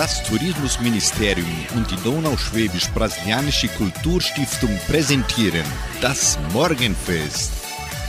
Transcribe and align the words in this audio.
Das 0.00 0.22
Tourismusministerium 0.22 1.66
und 1.76 1.90
die 1.90 1.96
Donauschwäbisch-Brasilianische 1.96 3.68
Kulturstiftung 3.68 4.70
präsentieren 4.88 5.66
das 6.00 6.38
Morgenfest. 6.54 7.52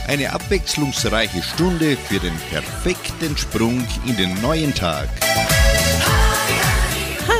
Eine 0.08 0.32
abwechslungsreiche 0.32 1.42
Stunde 1.42 1.98
für 1.98 2.18
den 2.18 2.32
perfekten 2.48 3.36
Sprung 3.36 3.86
in 4.06 4.16
den 4.16 4.40
neuen 4.40 4.74
Tag. 4.74 5.10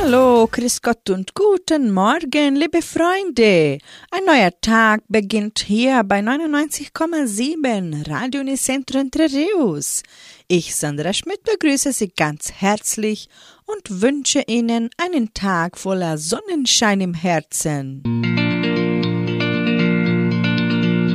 Hallo, 0.05 0.49
Chris 0.51 0.83
Gott 0.83 1.11
und 1.11 1.33
guten 1.33 1.93
Morgen, 1.93 2.57
liebe 2.57 2.83
Freunde. 2.83 3.79
Ein 4.11 4.25
neuer 4.27 4.51
Tag 4.61 5.05
beginnt 5.07 5.61
hier 5.61 6.03
bei 6.03 6.19
99,7 6.19 8.11
Radio 8.11 8.41
Unicentro 8.41 8.99
Entre 8.99 9.27
Rios. 9.33 10.03
Ich, 10.49 10.75
Sandra 10.75 11.13
Schmidt, 11.13 11.45
begrüße 11.45 11.93
Sie 11.93 12.09
ganz 12.09 12.51
herzlich 12.51 13.29
und 13.65 14.03
wünsche 14.03 14.43
Ihnen 14.49 14.91
einen 15.01 15.33
Tag 15.35 15.79
voller 15.79 16.19
Sonnenschein 16.19 17.01
im 17.01 17.15
Herzen. 17.15 18.03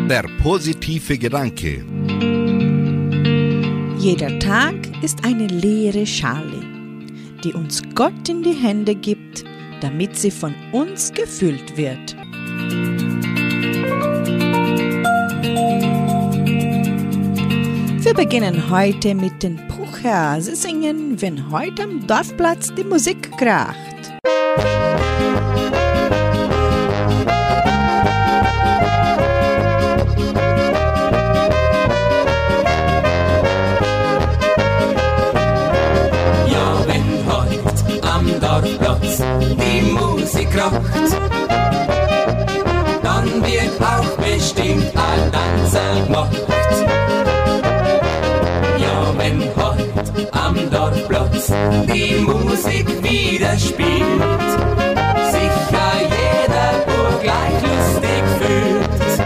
Der 0.10 0.24
positive 0.42 1.18
Gedanke. 1.18 1.84
Jeder 4.00 4.40
Tag 4.40 4.76
ist 5.04 5.26
eine 5.26 5.48
leere 5.48 6.06
Schale, 6.06 6.62
die 7.44 7.54
uns 7.54 7.82
Gott 7.96 8.30
in 8.30 8.44
die 8.44 8.54
Hände 8.54 8.96
gibt, 8.96 9.44
damit 9.82 10.18
sie 10.18 10.32
von 10.32 10.54
uns 10.72 11.12
gefüllt 11.14 11.78
wird. 11.78 12.16
Wir 18.04 18.14
beginnen 18.14 18.70
heute 18.70 19.16
mit 19.16 19.44
den 19.44 19.58
Pucher. 19.68 20.42
Sie 20.42 20.56
singen, 20.56 21.22
wenn 21.22 21.52
heute 21.52 21.84
am 21.84 22.08
Dorfplatz 22.08 22.74
die 22.74 22.84
Musik 22.84 23.32
kracht. 23.38 23.76
Kracht, 40.58 41.18
dann 43.04 43.46
wird 43.46 43.82
auch 43.82 44.18
bestimmt 44.18 44.92
ein 44.96 45.32
Tanzel 45.32 46.06
gemacht. 46.06 46.48
wenn 49.18 49.42
heut 49.56 50.32
am 50.32 50.56
Dorfplatz 50.70 51.52
die 51.88 52.16
Musik 52.22 52.88
wieder 53.04 53.58
spielt, 53.58 54.50
sicher 55.32 55.92
jeder 56.16 56.70
Bur 56.86 57.20
gleich 57.22 57.58
lustig 57.64 58.24
fühlt. 58.40 59.20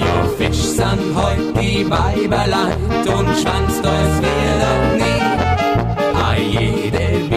Ja, 0.00 0.28
Fisch 0.38 0.62
sind 0.62 1.16
heut 1.16 1.60
die 1.60 1.88
Weiberlein 1.90 2.76
und 3.06 3.28
schwanzt 3.38 3.84
euch 3.84 4.16
wieder 4.18 5.04
nie. 5.04 5.15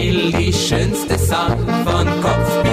Will 0.00 0.32
die 0.32 0.50
schönste 0.50 1.18
sein, 1.18 1.58
von 1.84 2.06
Kopf 2.22 2.62
bis 2.62 2.69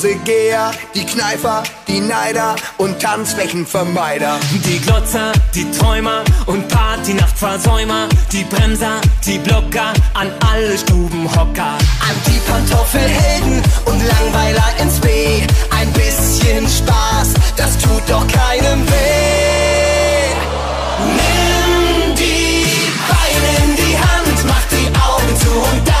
früh 0.00 0.08
nach 0.08 0.14
Hause 0.14 0.14
Geher, 0.24 0.70
die 0.94 1.04
Kneifer, 1.04 1.62
die 1.86 2.00
Neider 2.00 2.56
und 2.78 3.00
Tanzflächenvermeider. 3.00 4.38
Die 4.66 4.78
Glotzer, 4.80 5.32
die 5.54 5.70
Träumer 5.70 6.22
und 6.46 6.68
Partynachtversäumer, 6.68 8.08
die 8.32 8.44
Bremser, 8.44 9.00
die 9.26 9.38
Blocker, 9.38 9.92
an 10.14 10.30
alle 10.50 10.78
Stubenhocker. 10.78 11.78
An 11.78 12.16
die 12.26 12.40
Pantoffelhelden 12.50 13.62
und 13.86 14.06
Langweiler 14.06 14.74
ins 14.80 15.00
B. 15.00 15.08
Ein 15.70 15.92
bisschen 15.92 16.66
Spaß, 16.68 17.34
das 17.56 17.78
tut 17.78 18.02
doch 18.08 18.26
keinem 18.26 18.86
weh. 18.86 20.34
Nimm 21.16 22.14
die 22.16 22.66
Beine 23.08 23.64
in 23.64 23.76
die 23.76 23.96
Hand, 23.96 24.46
mach 24.46 24.64
die 24.70 24.88
Augen 24.98 25.36
zu 25.40 25.50
und 25.50 25.88
dann 25.88 25.99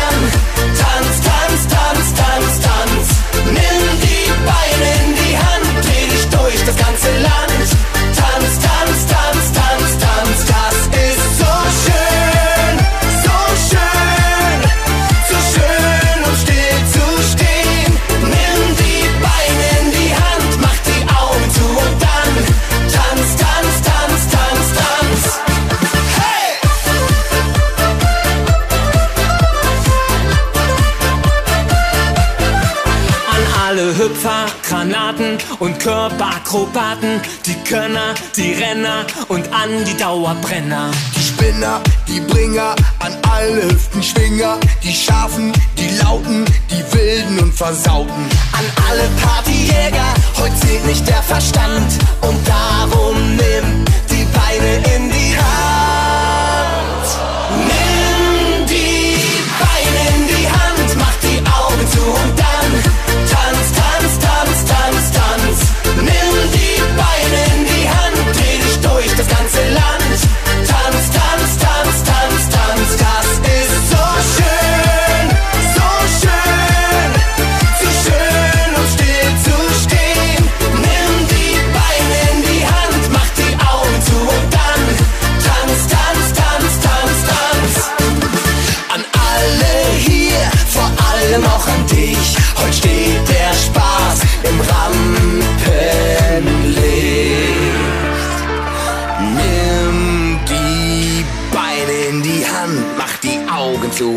und 35.60 35.78
Körperakrobaten, 35.78 37.20
die 37.46 37.54
Könner, 37.68 38.14
die 38.36 38.52
Renner 38.54 39.06
und 39.28 39.52
an 39.52 39.84
die 39.86 39.96
Dauerbrenner. 39.96 40.90
Die 41.14 41.22
Spinner, 41.22 41.80
die 42.08 42.20
Bringer, 42.20 42.74
an 42.98 43.16
alle 43.30 43.64
Hüftenschwinger, 43.70 44.58
die 44.82 44.92
Scharfen, 44.92 45.52
die 45.78 45.90
Lauten, 46.02 46.44
die 46.70 46.92
Wilden 46.92 47.38
und 47.38 47.54
Versauten. 47.54 48.28
An 48.52 48.64
alle 48.88 49.08
Partyjäger, 49.22 50.14
heute 50.38 50.54
zählt 50.56 50.86
nicht 50.86 51.06
der 51.06 51.22
Verstand 51.22 51.92
und 52.22 52.38
darum 52.48 53.36
nimm 53.36 53.84
die 54.10 54.26
Beine 54.36 54.96
in 54.96 55.10
die 55.10 55.36
Hand. 55.36 55.69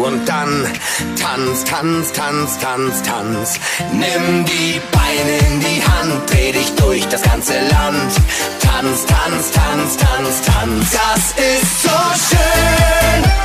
Und 0.04 0.28
dann 0.28 0.68
tanz, 1.20 1.64
tanz, 1.64 2.12
tanz, 2.12 2.58
tanz, 2.60 3.02
tanz. 3.04 3.60
Nimm 3.94 4.46
die 4.46 4.82
Beine 4.92 5.38
in 5.48 5.60
die 5.62 5.82
Hand, 5.82 6.30
dreh 6.30 6.52
dich 6.52 6.76
durch 6.76 7.08
das 7.08 7.22
ganze 7.22 7.54
Land. 7.54 8.12
Tanz, 8.60 9.06
tanz, 9.06 9.52
tanz, 9.52 9.98
tanz, 9.98 10.42
tanz. 10.42 10.92
Das 10.92 11.24
ist 11.38 11.84
so 11.84 11.90
schön, 12.30 13.43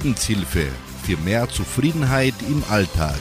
Lebenshilfe 0.00 0.66
für 1.02 1.16
mehr 1.18 1.46
Zufriedenheit 1.48 2.32
im 2.48 2.64
Alltag. 2.70 3.20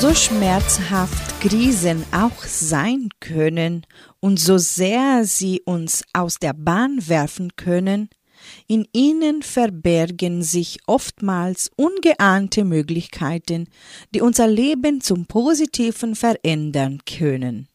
So 0.00 0.14
schmerzhaft 0.14 1.40
Krisen 1.40 2.04
auch 2.12 2.44
sein 2.44 3.08
können 3.20 3.86
und 4.20 4.38
so 4.38 4.58
sehr 4.58 5.24
sie 5.24 5.62
uns 5.64 6.02
aus 6.12 6.38
der 6.38 6.52
Bahn 6.52 7.08
werfen 7.08 7.56
können, 7.56 8.10
in 8.66 8.86
ihnen 8.92 9.42
verbergen 9.42 10.42
sich 10.42 10.80
oftmals 10.86 11.70
ungeahnte 11.76 12.64
Möglichkeiten, 12.64 13.68
die 14.14 14.20
unser 14.20 14.46
Leben 14.46 15.00
zum 15.00 15.24
Positiven 15.24 16.14
verändern 16.14 16.98
können. 17.06 17.68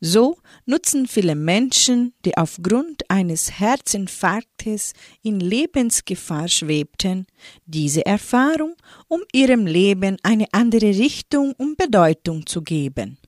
So 0.00 0.38
nutzen 0.64 1.06
viele 1.06 1.34
Menschen, 1.34 2.14
die 2.24 2.36
aufgrund 2.38 3.08
eines 3.10 3.60
Herzinfarktes 3.60 4.94
in 5.22 5.40
Lebensgefahr 5.40 6.48
schwebten, 6.48 7.26
diese 7.66 8.06
Erfahrung, 8.06 8.76
um 9.08 9.20
ihrem 9.32 9.66
Leben 9.66 10.16
eine 10.22 10.46
andere 10.52 10.86
Richtung 10.86 11.52
und 11.52 11.76
Bedeutung 11.76 12.46
zu 12.46 12.62
geben. 12.62 13.18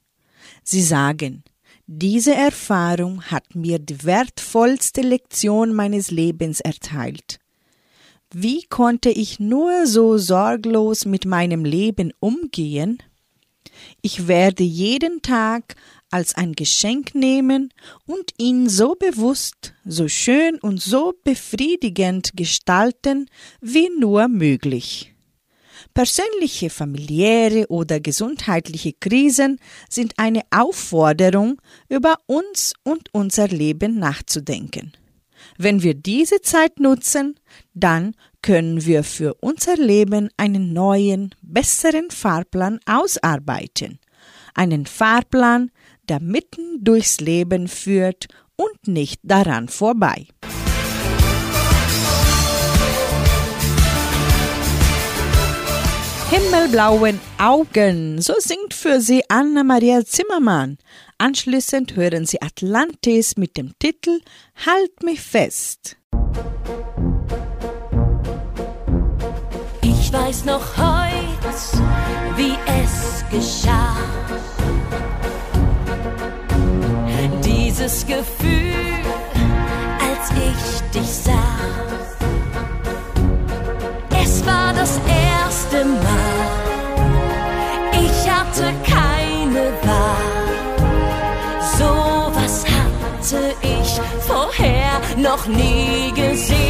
Sie 0.64 0.82
sagen, 0.82 1.44
diese 1.86 2.34
Erfahrung 2.34 3.22
hat 3.24 3.54
mir 3.54 3.78
die 3.78 4.04
wertvollste 4.04 5.02
Lektion 5.02 5.74
meines 5.74 6.10
Lebens 6.10 6.60
erteilt. 6.60 7.38
Wie 8.32 8.62
konnte 8.62 9.10
ich 9.10 9.40
nur 9.40 9.86
so 9.86 10.16
sorglos 10.16 11.04
mit 11.04 11.26
meinem 11.26 11.66
Leben 11.66 12.14
umgehen? 12.18 13.02
Ich 14.00 14.26
werde 14.26 14.62
jeden 14.62 15.20
Tag 15.20 15.76
als 16.12 16.34
ein 16.36 16.52
Geschenk 16.52 17.14
nehmen 17.14 17.72
und 18.06 18.32
ihn 18.38 18.68
so 18.68 18.94
bewusst, 18.94 19.74
so 19.84 20.08
schön 20.08 20.58
und 20.58 20.80
so 20.80 21.14
befriedigend 21.24 22.32
gestalten 22.36 23.28
wie 23.60 23.88
nur 23.98 24.28
möglich. 24.28 25.12
Persönliche, 25.94 26.70
familiäre 26.70 27.66
oder 27.68 28.00
gesundheitliche 28.00 28.92
Krisen 28.92 29.58
sind 29.88 30.14
eine 30.16 30.42
Aufforderung, 30.50 31.60
über 31.88 32.16
uns 32.26 32.72
und 32.82 33.08
unser 33.12 33.48
Leben 33.48 33.98
nachzudenken. 33.98 34.92
Wenn 35.58 35.82
wir 35.82 35.94
diese 35.94 36.40
Zeit 36.40 36.80
nutzen, 36.80 37.38
dann 37.74 38.14
können 38.42 38.84
wir 38.84 39.04
für 39.04 39.34
unser 39.34 39.76
Leben 39.76 40.30
einen 40.36 40.72
neuen, 40.72 41.34
besseren 41.42 42.10
Fahrplan 42.10 42.80
ausarbeiten. 42.86 43.98
Einen 44.54 44.86
Fahrplan, 44.86 45.70
der 46.08 46.20
mitten 46.20 46.82
durchs 46.82 47.20
Leben 47.20 47.68
führt 47.68 48.26
und 48.56 48.88
nicht 48.88 49.20
daran 49.22 49.68
vorbei. 49.68 50.26
Himmelblauen 56.30 57.20
Augen, 57.38 58.22
so 58.22 58.32
singt 58.38 58.72
für 58.72 59.02
Sie 59.02 59.22
Anna-Maria 59.28 60.02
Zimmermann. 60.02 60.78
Anschließend 61.18 61.94
hören 61.94 62.24
Sie 62.24 62.40
Atlantis 62.40 63.36
mit 63.36 63.58
dem 63.58 63.78
Titel 63.78 64.20
Halt 64.64 65.02
mich 65.02 65.20
fest. 65.20 65.98
Ich 69.82 70.10
weiß 70.10 70.46
noch 70.46 70.76
heut, 70.78 71.54
wie 72.36 72.54
es 72.66 73.24
geschah. 73.30 73.96
Dieses 77.74 78.06
Gefühl, 78.06 79.00
als 79.98 80.30
ich 80.32 80.90
dich 80.90 81.08
sah. 81.08 81.32
Es 84.22 84.44
war 84.44 84.74
das 84.74 85.00
erste 85.08 85.86
Mal. 85.86 86.50
Ich 87.92 88.30
hatte 88.30 88.74
keine 88.84 89.72
Wahl. 89.88 90.52
So 91.78 92.30
was 92.34 92.66
hatte 92.66 93.54
ich 93.62 94.00
vorher 94.26 95.00
noch 95.16 95.46
nie 95.46 96.12
gesehen. 96.14 96.61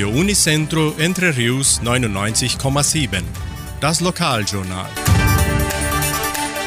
Radio 0.00 0.18
Unicentro 0.18 0.94
Entre 0.96 1.36
Rius 1.36 1.82
99,7. 1.82 3.22
Das 3.82 4.00
Lokaljournal. 4.00 4.88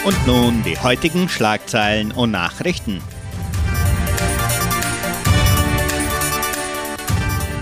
Und 0.06 0.28
nun 0.28 0.62
die 0.62 0.78
heutigen 0.78 1.28
Schlagzeilen 1.28 2.12
und 2.12 2.30
Nachrichten. 2.30 3.02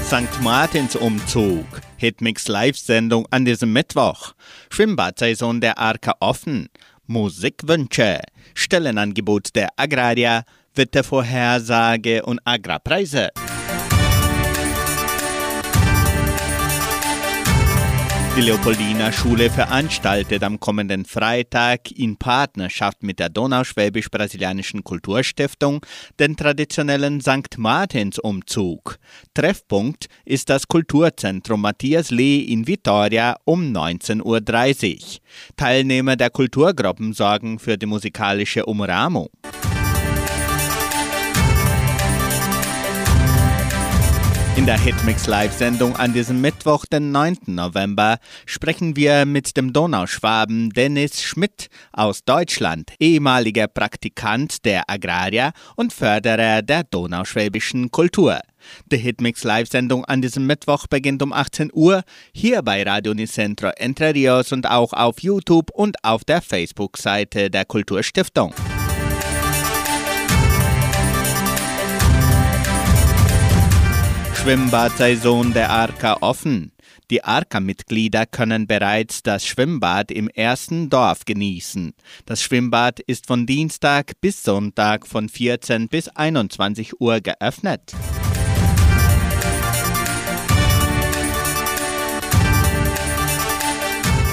St. 0.03 0.41
Martins 0.41 0.97
Umzug. 0.97 1.65
Hitmix 1.95 2.49
Live-Sendung 2.49 3.25
an 3.31 3.45
diesem 3.45 3.71
Mittwoch. 3.71 4.33
Schwimmbadsaison 4.71 5.61
der 5.61 5.77
Arka 5.77 6.15
offen. 6.19 6.67
Musikwünsche. 7.07 8.19
Stellenangebot 8.55 9.55
der 9.55 9.69
Agraria. 9.77 10.43
Wettervorhersage 10.75 12.23
und 12.25 12.41
Agrarpreise. 12.43 13.29
Die 18.37 18.41
Leopoldina 18.43 19.11
Schule 19.11 19.49
veranstaltet 19.49 20.41
am 20.43 20.57
kommenden 20.57 21.03
Freitag 21.03 21.91
in 21.91 22.15
Partnerschaft 22.15 23.03
mit 23.03 23.19
der 23.19 23.27
Donauschwäbisch-Brasilianischen 23.27 24.85
Kulturstiftung 24.85 25.85
den 26.17 26.37
traditionellen 26.37 27.19
St. 27.19 27.57
Martins 27.57 28.19
Umzug. 28.19 28.97
Treffpunkt 29.33 30.05
ist 30.23 30.49
das 30.49 30.69
Kulturzentrum 30.69 31.59
Matthias 31.59 32.09
Lee 32.09 32.39
in 32.39 32.67
Vitoria 32.67 33.35
um 33.43 33.73
19.30 33.73 34.95
Uhr. 34.95 35.19
Teilnehmer 35.57 36.15
der 36.15 36.29
Kulturgruppen 36.29 37.11
sorgen 37.11 37.59
für 37.59 37.77
die 37.77 37.85
musikalische 37.85 38.65
Umrahmung. 38.65 39.27
In 44.61 44.67
der 44.67 44.77
Hitmix 44.77 45.25
Live-Sendung 45.25 45.95
an 45.95 46.13
diesem 46.13 46.39
Mittwoch, 46.39 46.85
den 46.85 47.11
9. 47.11 47.35
November, 47.47 48.19
sprechen 48.45 48.95
wir 48.95 49.25
mit 49.25 49.57
dem 49.57 49.73
Donauschwaben 49.73 50.69
Dennis 50.69 51.23
Schmidt 51.23 51.69
aus 51.91 52.23
Deutschland, 52.25 52.91
ehemaliger 52.99 53.67
Praktikant 53.67 54.63
der 54.63 54.87
Agraria 54.87 55.53
und 55.75 55.93
Förderer 55.93 56.61
der 56.61 56.83
donauschwäbischen 56.83 57.89
Kultur. 57.89 58.39
Die 58.85 58.97
Hitmix 58.97 59.43
Live-Sendung 59.43 60.05
an 60.05 60.21
diesem 60.21 60.45
Mittwoch 60.45 60.85
beginnt 60.85 61.23
um 61.23 61.33
18 61.33 61.71
Uhr 61.73 62.03
hier 62.31 62.61
bei 62.61 62.83
Radio 62.83 63.15
Nicentro 63.15 63.71
Entre 63.77 64.13
Rios 64.13 64.51
und 64.51 64.69
auch 64.69 64.93
auf 64.93 65.23
YouTube 65.23 65.71
und 65.71 65.97
auf 66.03 66.23
der 66.23 66.39
Facebook-Seite 66.43 67.49
der 67.49 67.65
Kulturstiftung. 67.65 68.53
Schwimmbadsaison 74.41 75.53
der 75.53 75.69
Arka 75.69 76.17
offen. 76.21 76.71
Die 77.11 77.23
Arka-Mitglieder 77.23 78.25
können 78.25 78.65
bereits 78.65 79.21
das 79.21 79.45
Schwimmbad 79.45 80.09
im 80.09 80.29
ersten 80.29 80.89
Dorf 80.89 81.25
genießen. 81.25 81.93
Das 82.25 82.41
Schwimmbad 82.41 82.99
ist 83.01 83.27
von 83.27 83.45
Dienstag 83.45 84.13
bis 84.19 84.41
Sonntag 84.41 85.05
von 85.05 85.29
14 85.29 85.89
bis 85.89 86.07
21 86.07 86.99
Uhr 86.99 87.21
geöffnet. 87.21 87.93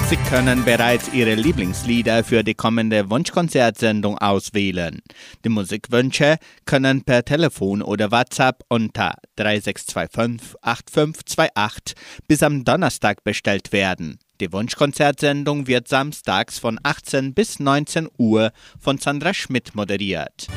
Sie 0.09 0.17
können 0.17 0.65
bereits 0.65 1.13
Ihre 1.13 1.35
Lieblingslieder 1.35 2.23
für 2.23 2.43
die 2.43 2.55
kommende 2.55 3.11
Wunschkonzertsendung 3.11 4.17
auswählen. 4.17 5.03
Die 5.45 5.49
Musikwünsche 5.49 6.37
können 6.65 7.03
per 7.03 7.23
Telefon 7.23 7.83
oder 7.83 8.11
WhatsApp 8.11 8.63
unter 8.69 9.13
3625 9.35 10.55
8528 10.63 11.95
bis 12.27 12.41
am 12.41 12.65
Donnerstag 12.65 13.23
bestellt 13.23 13.71
werden. 13.71 14.17
Die 14.41 14.51
Wunschkonzertsendung 14.51 15.67
wird 15.67 15.87
samstags 15.87 16.57
von 16.57 16.79
18 16.81 17.35
bis 17.35 17.59
19 17.59 18.09
Uhr 18.17 18.51
von 18.79 18.97
Sandra 18.97 19.35
Schmidt 19.35 19.75
moderiert. 19.75 20.47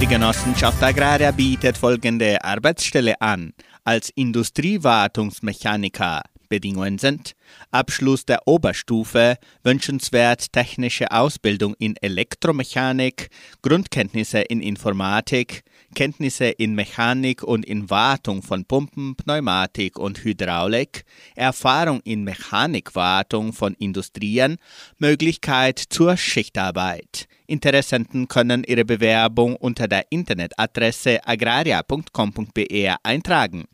Die 0.00 0.06
Genossenschaft 0.06 0.82
Agraria 0.82 1.32
bietet 1.32 1.76
folgende 1.76 2.42
Arbeitsstelle 2.42 3.20
an. 3.20 3.52
Als 3.88 4.10
Industriewartungsmechaniker 4.10 6.20
Bedingungen 6.50 6.98
sind 6.98 7.34
Abschluss 7.70 8.26
der 8.26 8.46
Oberstufe, 8.46 9.38
wünschenswert 9.64 10.52
technische 10.52 11.10
Ausbildung 11.10 11.74
in 11.78 11.96
Elektromechanik, 12.02 13.30
Grundkenntnisse 13.62 14.40
in 14.40 14.60
Informatik, 14.60 15.62
Kenntnisse 15.94 16.50
in 16.50 16.74
Mechanik 16.74 17.42
und 17.42 17.64
in 17.64 17.88
Wartung 17.88 18.42
von 18.42 18.66
Pumpen, 18.66 19.16
Pneumatik 19.16 19.98
und 19.98 20.22
Hydraulik, 20.22 21.06
Erfahrung 21.34 22.02
in 22.04 22.24
Mechanikwartung 22.24 23.54
von 23.54 23.72
Industrien, 23.72 24.58
Möglichkeit 24.98 25.78
zur 25.78 26.18
Schichtarbeit. 26.18 27.26
Interessenten 27.46 28.28
können 28.28 28.64
ihre 28.64 28.84
Bewerbung 28.84 29.56
unter 29.56 29.88
der 29.88 30.04
Internetadresse 30.10 31.26
agraria.com.br 31.26 32.96
eintragen. 33.02 33.64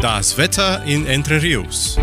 Das 0.00 0.38
Wetter 0.38 0.84
in 0.84 1.06
Entre 1.06 1.42
Rios. 1.42 1.98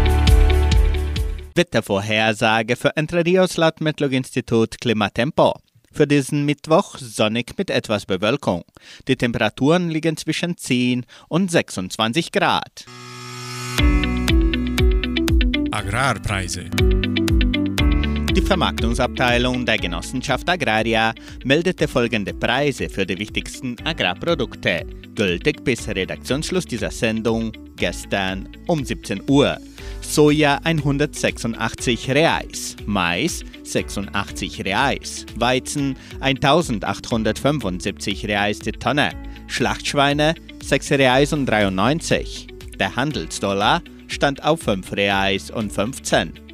Wettervorhersage 1.55 2.75
für 2.75 2.97
Entre 2.97 3.25
Rios 3.25 3.55
laut 3.55 3.79
Metlog-Institut 3.79 4.81
Klimatempo. 4.81 5.53
Für 5.93 6.05
diesen 6.05 6.43
Mittwoch 6.43 6.97
sonnig 6.97 7.57
mit 7.57 7.69
etwas 7.69 8.05
Bewölkung. 8.05 8.65
Die 9.07 9.15
Temperaturen 9.15 9.89
liegen 9.89 10.17
zwischen 10.17 10.57
10 10.57 11.05
und 11.29 11.49
26 11.49 12.33
Grad. 12.33 12.85
Agrarpreise. 15.71 16.65
Die 18.35 18.41
Vermarktungsabteilung 18.41 19.65
der 19.65 19.77
Genossenschaft 19.77 20.49
Agraria 20.49 21.13
meldete 21.45 21.87
folgende 21.87 22.33
Preise 22.33 22.89
für 22.89 23.05
die 23.05 23.17
wichtigsten 23.17 23.77
Agrarprodukte, 23.85 24.85
gültig 25.15 25.63
bis 25.63 25.87
Redaktionsschluss 25.87 26.65
dieser 26.65 26.91
Sendung 26.91 27.53
gestern 27.77 28.49
um 28.67 28.83
17 28.83 29.21
Uhr. 29.29 29.57
Soja 30.01 30.59
186 30.65 32.11
Reais, 32.11 32.75
Mais 32.85 33.45
86 33.63 34.65
Reais, 34.65 35.25
Weizen 35.37 35.95
1875 36.19 38.27
Reais 38.27 38.59
die 38.59 38.73
Tonne, 38.73 39.11
Schlachtschweine 39.47 40.35
6 40.61 40.91
Reais 40.91 41.31
und 41.31 41.45
93. 41.45 42.47
Der 42.79 42.97
Handelsdollar 42.97 43.81
stand 44.09 44.43
auf 44.43 44.61
5 44.61 44.91
Reais 44.91 45.51
und 45.51 45.71
15. 45.71 46.44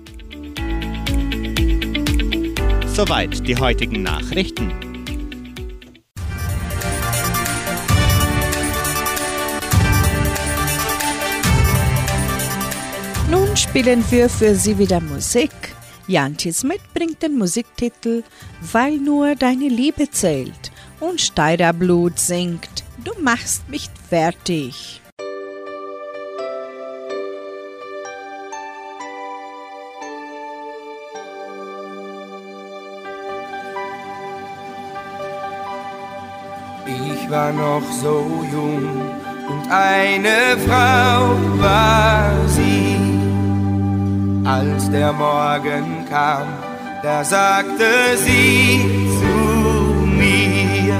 Soweit 3.04 3.48
die 3.48 3.58
heutigen 3.58 4.04
Nachrichten. 4.04 4.72
Nun 13.32 13.58
spielen 13.58 14.04
wir 14.12 14.30
für 14.30 14.54
Sie 14.54 14.78
wieder 14.78 15.00
Musik. 15.00 15.50
Janti 16.06 16.54
Smith 16.54 16.78
bringt 16.94 17.24
den 17.24 17.40
Musiktitel 17.40 18.22
Weil 18.72 18.98
nur 18.98 19.34
deine 19.34 19.68
Liebe 19.68 20.12
zählt 20.12 20.72
und 21.00 21.20
Steirerblut 21.20 22.20
singt 22.20 22.84
Du 23.04 23.20
machst 23.20 23.68
mich 23.68 23.90
fertig. 24.10 25.01
War 37.32 37.54
noch 37.54 37.84
so 38.02 38.46
jung 38.52 38.84
und 39.48 39.72
eine 39.72 40.58
Frau 40.68 41.38
war 41.62 42.32
sie. 42.48 42.98
Als 44.44 44.92
der 44.92 45.14
Morgen 45.14 46.06
kam, 46.10 46.48
da 47.02 47.24
sagte 47.24 48.18
sie 48.18 48.82
zu 49.22 49.36
mir, 50.22 51.00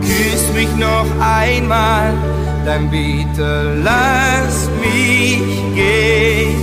küss 0.00 0.52
mich 0.52 0.74
noch 0.76 1.06
einmal, 1.20 2.12
dann 2.64 2.90
bitte 2.90 3.80
lass 3.84 4.68
mich 4.80 5.42
gehen. 5.76 6.60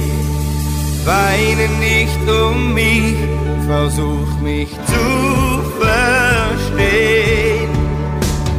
Weine 1.05 1.69
nicht 1.79 2.19
um 2.29 2.73
mich, 2.73 3.15
versuch 3.65 4.31
mich 4.41 4.69
zu 4.87 5.61
verstehen 5.79 7.16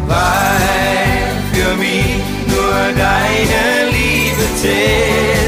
weil 0.09 1.29
für 1.53 1.77
mich 1.77 2.17
nur 2.47 2.79
deine 2.97 3.91
Liebe 3.91 4.45
zählt. 4.57 5.48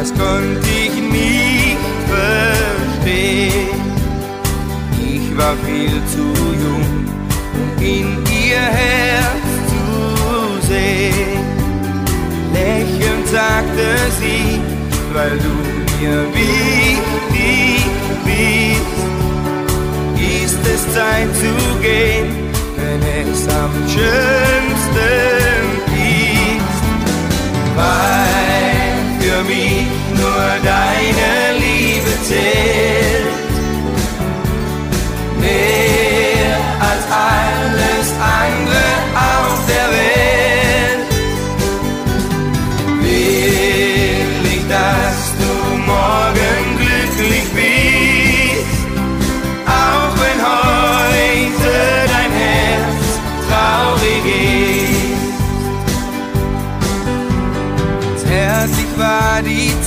Das 0.00 0.14
konnte 0.14 0.66
ich 0.86 0.94
nicht 0.94 1.76
verstehen. 2.08 3.68
Ich 4.98 5.36
war 5.36 5.54
viel 5.66 5.96
zu 6.14 6.24
jung, 6.64 7.06
um 7.60 7.82
in 7.82 8.06
ihr 8.48 8.66
Herz 8.80 9.44
zu 9.70 9.86
sehen. 10.68 11.44
Lächelnd 12.54 13.26
sagte 13.28 13.86
sie, 14.18 14.60
weil 15.12 15.36
du 15.46 15.54
mir 16.00 16.20
wichtig 16.32 17.84
bist, 18.24 18.96
ist 20.44 20.62
es 20.74 20.82
Zeit 20.94 21.30
zu 21.42 21.52
gehen, 21.82 22.28
wenn 22.76 23.02
es 23.30 23.42
am 23.48 23.72
schönsten 23.86 25.10
ist. 25.92 26.80
Weil 27.76 28.09
mich 29.50 29.86
nur 30.16 30.46
deine 30.62 31.58
Liebe 31.58 32.22
zählt. 32.22 32.99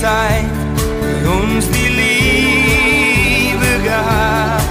Zeit, 0.04 0.44
die 1.00 1.26
uns 1.26 1.64
die 1.70 1.88
Liebe 2.02 3.70
gab. 3.88 4.62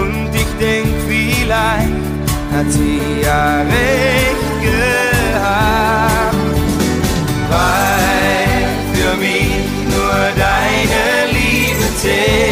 Und 0.00 0.30
ich 0.34 0.50
denk, 0.58 0.88
vielleicht 1.06 2.06
hat 2.54 2.68
sie 2.72 3.00
ja 3.22 3.60
recht 3.76 4.52
gehabt. 4.66 6.36
Weil 7.50 8.64
für 8.94 9.14
mich 9.18 9.60
nur 9.94 10.20
deine 10.46 11.04
Liebe 11.36 11.86
zählt. 12.00 12.51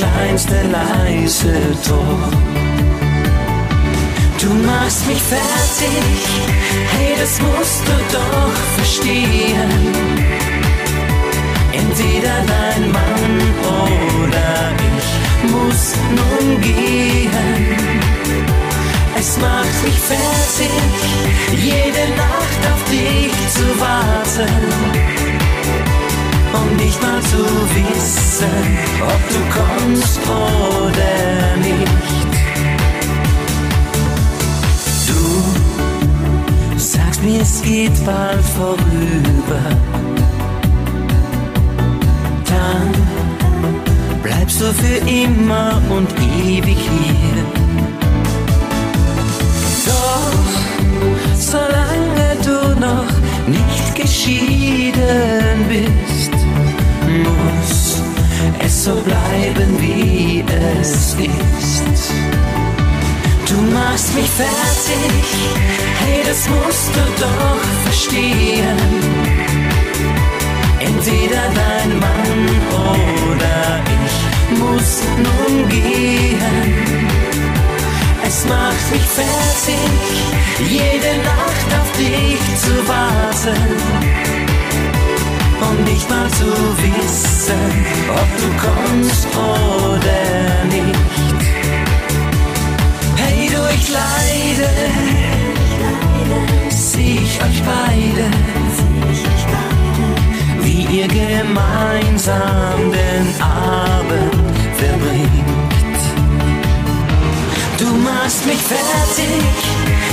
Kleinste 0.00 0.56
leise 0.72 1.54
Ton. 1.86 2.32
Du 4.40 4.48
machst 4.66 5.06
mich 5.06 5.22
fertig, 5.22 6.16
hey, 6.92 7.14
das 7.20 7.40
musst 7.40 7.82
du 7.86 7.96
doch 8.16 8.56
verstehen. 8.76 9.70
Entweder 11.72 12.36
dein 12.54 12.90
Mann 12.90 13.34
oder 14.22 14.72
ich 14.88 15.50
muss 15.52 15.94
nun 16.18 16.60
gehen. 16.60 17.76
Es 19.18 19.36
macht 19.36 19.78
mich 19.84 19.98
fertig, 20.12 20.70
jede 21.62 22.04
Nacht 22.16 22.62
auf 22.72 22.82
dich 22.90 23.32
zu 23.54 23.66
warten. 23.78 25.19
Um 26.52 26.76
nicht 26.76 27.00
mal 27.02 27.20
zu 27.22 27.38
wissen, 27.76 28.78
ob 29.02 29.22
du 29.28 29.40
kommst 29.58 30.18
oder 30.26 31.56
nicht. 31.58 32.32
Du 35.06 36.78
sagst 36.78 37.22
mir, 37.22 37.40
es 37.42 37.62
geht 37.62 38.04
bald 38.04 38.44
vorüber. 38.56 39.62
Dann 42.44 42.90
bleibst 44.22 44.60
du 44.60 44.66
für 44.72 44.98
immer 45.08 45.80
und 45.90 46.10
ewig 46.46 46.78
hier. 46.78 47.44
Doch 49.86 50.32
solange 51.38 52.36
du 52.44 52.80
noch 52.80 53.10
nicht 53.46 53.94
geschieden 53.94 55.66
bist, 55.68 55.89
so 58.80 58.94
bleiben, 58.94 59.78
wie 59.78 60.42
es 60.48 61.14
ist. 61.14 62.12
Du 63.46 63.56
machst 63.74 64.14
mich 64.14 64.30
fertig, 64.30 65.24
hey, 65.98 66.22
das 66.26 66.48
musst 66.48 66.90
du 66.94 67.02
doch 67.20 67.62
verstehen. 67.84 68.78
Entweder 70.78 71.42
dein 71.60 71.98
Mann 71.98 72.48
oder 73.30 73.82
ich 73.96 74.58
muss 74.58 75.02
nun 75.26 75.68
gehen. 75.68 76.40
Es 78.26 78.46
macht 78.46 78.90
mich 78.92 79.08
fertig, 79.20 79.90
jede 80.70 81.18
Nacht 81.22 81.68
auf 81.82 81.92
dich 81.98 82.40
zu 82.64 82.88
warten. 82.88 84.39
Um 85.62 85.84
nicht 85.84 86.08
mal 86.08 86.28
zu 86.30 86.46
wissen, 86.46 87.86
ob 88.08 88.28
du 88.40 88.48
kommst 88.66 89.26
oder 89.36 90.64
nicht. 90.64 91.40
Hey, 93.16 93.48
durch 93.48 93.88
Leide 93.90 94.70
sieh 96.70 97.20
ich 97.22 97.40
euch 97.42 97.62
beide, 97.62 98.30
wie 100.62 100.82
ihr 100.98 101.08
gemeinsam 101.08 102.92
den 102.92 103.42
Abend 103.42 104.34
verbringt. 104.76 106.00
Du 107.78 107.86
machst 107.96 108.46
mich 108.46 108.58
fertig, 108.58 109.44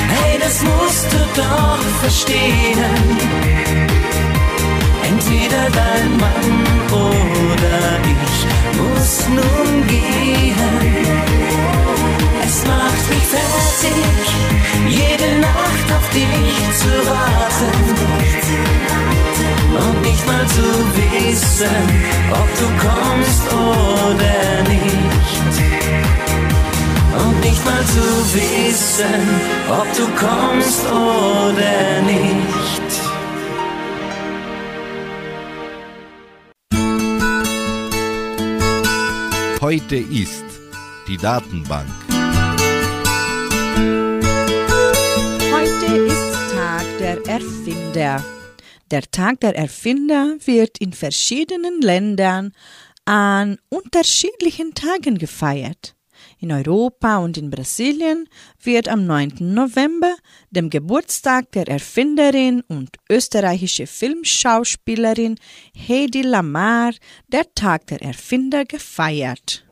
hey, 0.09 0.39
das 0.39 0.61
musst 0.63 1.07
du 1.11 1.41
doch 1.41 1.79
verstehen. 2.01 3.96
Entweder 5.09 5.69
dein 5.71 6.17
Mann 6.17 6.47
oder 6.91 7.79
ich 8.03 8.37
muss 8.77 9.27
nun 9.29 9.87
gehen. 9.87 10.57
Es 12.45 12.65
macht 12.65 13.09
mich 13.09 13.25
fertig, 13.35 14.25
jede 14.89 15.39
Nacht 15.39 15.87
auf 15.97 16.09
dich 16.09 16.57
zu 16.81 16.91
warten. 17.09 17.77
Und 19.79 20.01
nicht 20.01 20.25
mal 20.27 20.45
zu 20.47 20.67
wissen, 20.97 21.83
ob 22.31 22.49
du 22.59 22.67
kommst 22.85 23.45
oder 23.53 24.63
nicht. 24.67 25.53
Und 27.17 27.39
nicht 27.45 27.63
mal 27.65 27.83
zu 27.85 28.05
wissen, 28.35 29.21
ob 29.69 29.87
du 29.95 30.05
kommst 30.17 30.85
oder 30.91 32.01
nicht. 32.05 32.86
Heute 39.69 39.97
ist 39.97 40.45
die 41.09 41.17
Datenbank. 41.17 41.89
Heute 45.51 45.93
ist 46.07 46.55
Tag 46.55 46.85
der 46.99 47.27
Erfinder. 47.27 48.23
Der 48.91 49.01
Tag 49.11 49.41
der 49.41 49.57
Erfinder 49.57 50.37
wird 50.45 50.77
in 50.77 50.93
verschiedenen 50.93 51.81
Ländern 51.81 52.53
an 53.03 53.57
unterschiedlichen 53.67 54.73
Tagen 54.73 55.17
gefeiert. 55.17 55.96
In 56.39 56.51
Europa 56.51 57.17
und 57.17 57.37
in 57.37 57.49
Brasilien 57.49 58.29
wird 58.61 58.89
am 58.89 59.07
9. 59.07 59.37
November, 59.39 60.15
dem 60.51 60.69
Geburtstag 60.69 61.51
der 61.53 61.67
Erfinderin 61.67 62.61
und 62.67 62.97
österreichische 63.09 63.87
Filmschauspielerin 63.87 65.39
Hedy 65.73 66.21
Lamar, 66.21 66.93
der 67.27 67.53
Tag 67.55 67.87
der 67.87 68.03
Erfinder 68.03 68.65
gefeiert. 68.65 69.63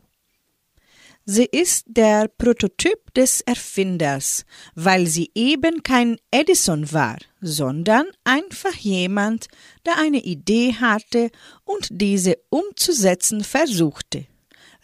Sie 1.27 1.45
ist 1.45 1.85
der 1.87 2.27
Prototyp 2.27 3.13
des 3.15 3.41
Erfinders, 3.41 4.45
weil 4.75 5.07
sie 5.07 5.31
eben 5.33 5.81
kein 5.83 6.17
Edison 6.31 6.91
war, 6.91 7.17
sondern 7.41 8.05
einfach 8.23 8.75
jemand, 8.75 9.47
der 9.85 9.97
eine 9.97 10.23
Idee 10.23 10.73
hatte 10.73 11.31
und 11.63 11.87
diese 11.91 12.37
umzusetzen 12.49 13.43
versuchte. 13.43 14.27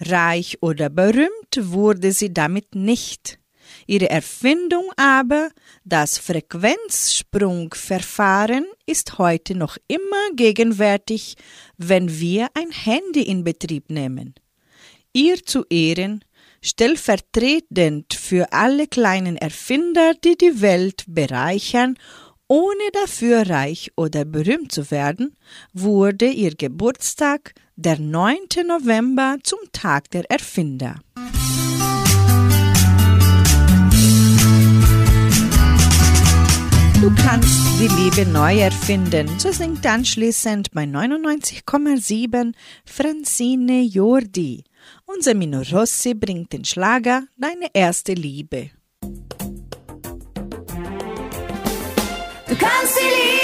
Reich 0.02 0.58
oder 0.62 0.90
berühmt 0.90 1.58
wurde 1.58 2.12
sie 2.12 2.34
damit 2.34 2.76
nicht. 2.76 3.40
Ihre 3.88 4.10
Erfindung 4.10 4.92
aber, 4.98 5.50
das 5.84 6.18
Frequenzsprungverfahren, 6.18 8.66
ist 8.86 9.18
heute 9.18 9.56
noch 9.56 9.78
immer 9.88 10.32
gegenwärtig, 10.36 11.36
wenn 11.78 12.20
wir 12.20 12.50
ein 12.54 12.72
Handy 12.72 13.24
in 13.24 13.44
Betrieb 13.44 13.90
nehmen. 13.90 14.36
Ihr 15.14 15.44
zu 15.46 15.66
Ehren, 15.70 16.24
stellvertretend 16.62 18.14
für 18.14 18.54
alle 18.54 18.88
kleinen 18.88 19.36
Erfinder, 19.36 20.14
die 20.24 20.38
die 20.38 20.62
Welt 20.62 21.04
bereichern, 21.08 21.98
ohne 22.52 22.92
dafür 22.92 23.50
reich 23.50 23.94
oder 23.96 24.26
berühmt 24.26 24.74
zu 24.74 24.92
werden, 24.92 25.38
wurde 25.72 26.26
ihr 26.26 26.54
Geburtstag 26.54 27.54
der 27.78 27.98
9. 27.98 28.40
November 28.68 29.38
zum 29.42 29.60
Tag 29.72 30.12
der 30.12 30.30
Erfinder. 30.30 31.00
Du 37.00 37.10
kannst 37.16 37.80
die 37.80 37.88
Liebe 37.88 38.30
neu 38.30 38.60
erfinden. 38.60 39.30
So 39.40 39.54
singt 39.54 39.86
anschließend 39.86 40.72
bei 40.74 40.84
99,7 40.84 42.54
Francine 42.84 43.82
Jordi. 43.84 44.66
Unser 45.06 45.36
Mino 45.36 45.62
Rossi 45.72 46.14
bringt 46.16 46.52
den 46.52 46.66
Schlager 46.66 47.24
Deine 47.38 47.68
erste 47.74 48.14
Liebe. 48.14 48.72
Du 53.02 53.41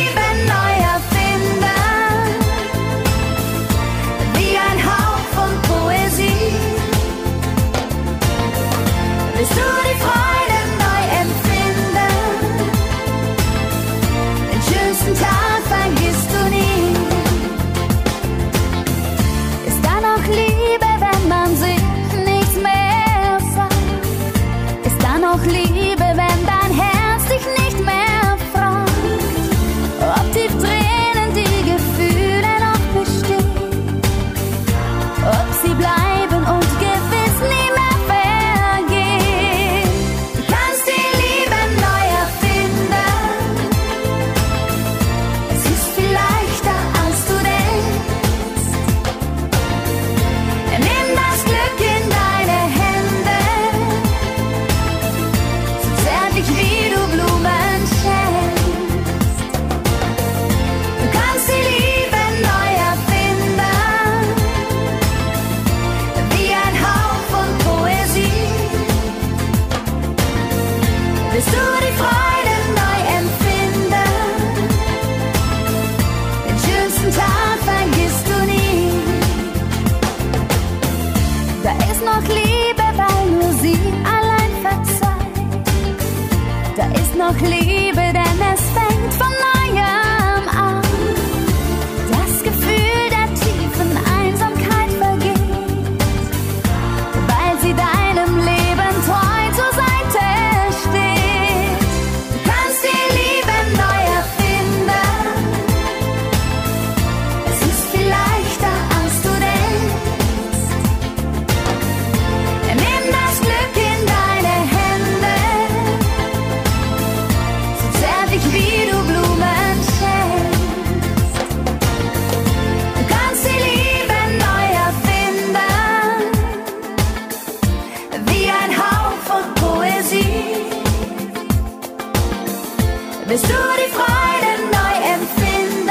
Willst 133.30 133.44
du 133.44 133.50
die 133.50 133.92
Freude 133.92 134.52
neu 134.72 134.96
empfinden? 135.16 135.90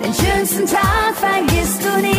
Den 0.00 0.14
schönsten 0.14 0.66
Tag 0.66 1.16
vergisst 1.16 1.84
du 1.84 2.00
nie. 2.00 2.15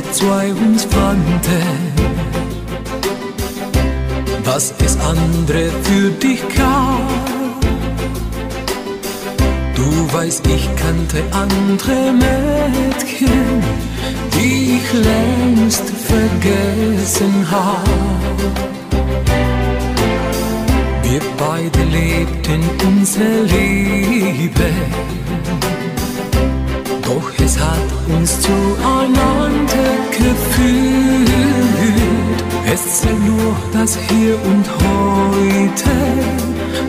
Bevor 0.00 0.06
wir 0.06 0.12
zwei 0.12 0.52
uns 0.52 0.84
fanden, 0.84 1.62
was 4.44 4.74
es 4.84 4.98
andere 5.00 5.70
für 5.82 6.10
dich 6.10 6.42
gab. 6.56 7.60
Du 9.74 10.12
weißt, 10.12 10.46
ich 10.46 10.68
kannte 10.76 11.22
andere 11.32 12.12
Mädchen, 12.12 13.62
die 14.34 14.78
ich 14.78 14.92
längst 14.92 15.84
vergessen 15.90 17.46
hab. 17.50 17.84
Wir 21.02 21.20
beide 21.38 21.82
lebten 21.84 22.62
unsere 22.86 23.42
Liebe, 23.42 24.70
doch 27.02 27.32
es 27.44 27.58
hat 27.58 27.90
uns 28.08 28.40
zueinander 28.40 29.59
geführt. 30.24 31.30
Es 32.72 33.00
zählt 33.00 33.22
nur 33.26 33.56
das 33.72 33.98
Hier 34.08 34.36
und 34.50 34.66
Heute, 34.80 35.94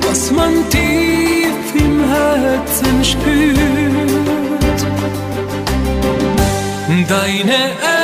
was 0.08 0.32
man 0.32 0.54
tief 0.70 1.66
im 1.76 1.96
Herzen 2.14 3.04
spürt. 3.04 3.62
Deine 7.08 7.60
erste 7.82 8.01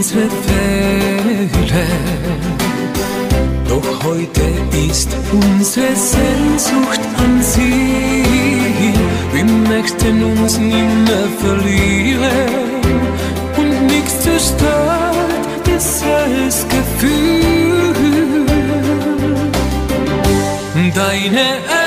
unsere 0.00 0.30
Fehler. 0.46 1.86
Doch 3.68 4.02
heute 4.02 4.44
ist 4.88 5.10
unsere 5.30 5.94
Sehnsucht 5.94 7.00
an 7.18 7.42
sie. 7.42 8.94
Wir 9.34 9.44
möchten 9.44 10.24
uns 10.24 10.58
nimmer 10.58 11.24
verlieren 11.42 12.80
und 13.58 13.86
nichts 13.88 14.20
zerstört 14.22 15.42
dieses 15.66 16.66
Gefühl. 16.74 18.46
Deine 20.94 21.79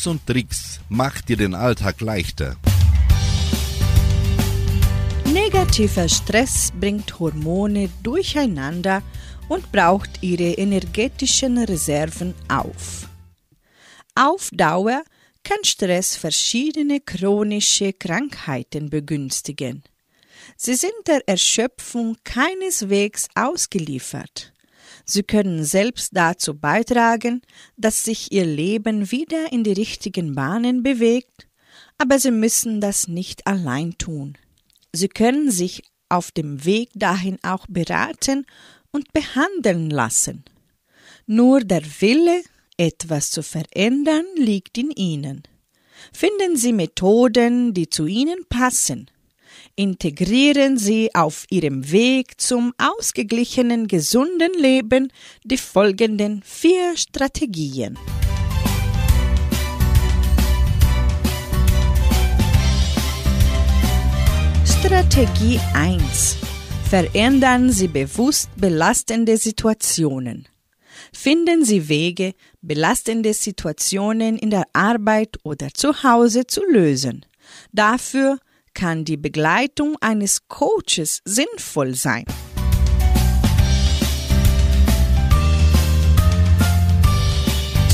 Tipps 0.00 0.06
und 0.06 0.26
Tricks 0.26 0.80
macht 0.88 1.28
dir 1.28 1.36
den 1.36 1.54
Alltag 1.54 2.00
leichter. 2.00 2.56
Negativer 5.30 6.08
Stress 6.08 6.72
bringt 6.78 7.18
Hormone 7.18 7.90
durcheinander 8.02 9.02
und 9.48 9.70
braucht 9.70 10.22
ihre 10.22 10.54
energetischen 10.54 11.58
Reserven 11.58 12.34
auf. 12.48 13.08
Auf 14.14 14.48
Dauer 14.52 15.02
kann 15.44 15.62
Stress 15.64 16.16
verschiedene 16.16 17.00
chronische 17.00 17.92
Krankheiten 17.92 18.88
begünstigen. 18.88 19.82
Sie 20.56 20.76
sind 20.76 20.92
der 21.06 21.28
Erschöpfung 21.28 22.16
keineswegs 22.24 23.28
ausgeliefert. 23.34 24.52
Sie 25.10 25.24
können 25.24 25.64
selbst 25.64 26.10
dazu 26.14 26.56
beitragen, 26.56 27.42
dass 27.76 28.04
sich 28.04 28.30
ihr 28.30 28.44
Leben 28.44 29.10
wieder 29.10 29.50
in 29.50 29.64
die 29.64 29.72
richtigen 29.72 30.36
Bahnen 30.36 30.84
bewegt, 30.84 31.48
aber 31.98 32.20
sie 32.20 32.30
müssen 32.30 32.80
das 32.80 33.08
nicht 33.08 33.44
allein 33.44 33.98
tun. 33.98 34.38
Sie 34.92 35.08
können 35.08 35.50
sich 35.50 35.82
auf 36.08 36.30
dem 36.30 36.64
Weg 36.64 36.90
dahin 36.94 37.38
auch 37.42 37.66
beraten 37.68 38.46
und 38.92 39.12
behandeln 39.12 39.90
lassen. 39.90 40.44
Nur 41.26 41.58
der 41.58 41.82
Wille, 42.00 42.44
etwas 42.76 43.32
zu 43.32 43.42
verändern, 43.42 44.26
liegt 44.36 44.78
in 44.78 44.92
Ihnen. 44.92 45.42
Finden 46.12 46.56
Sie 46.56 46.72
Methoden, 46.72 47.74
die 47.74 47.90
zu 47.90 48.06
Ihnen 48.06 48.44
passen 48.48 49.10
integrieren 49.76 50.78
Sie 50.78 51.14
auf 51.14 51.46
Ihrem 51.50 51.90
Weg 51.90 52.40
zum 52.40 52.72
ausgeglichenen, 52.78 53.86
gesunden 53.88 54.52
Leben 54.58 55.12
die 55.44 55.56
folgenden 55.56 56.42
vier 56.44 56.96
Strategien. 56.96 57.98
Strategie 64.64 65.60
1. 65.74 66.36
Verändern 66.88 67.70
Sie 67.70 67.86
bewusst 67.86 68.48
belastende 68.56 69.36
Situationen. 69.36 70.48
Finden 71.12 71.64
Sie 71.64 71.88
Wege, 71.88 72.34
belastende 72.62 73.34
Situationen 73.34 74.36
in 74.36 74.50
der 74.50 74.64
Arbeit 74.72 75.36
oder 75.42 75.68
zu 75.72 76.02
Hause 76.02 76.46
zu 76.46 76.64
lösen. 76.64 77.26
Dafür 77.72 78.38
kann 78.74 79.04
die 79.04 79.16
Begleitung 79.16 79.96
eines 80.00 80.48
Coaches 80.48 81.20
sinnvoll 81.24 81.94
sein. 81.94 82.24